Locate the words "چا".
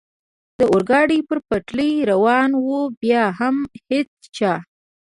4.37-4.53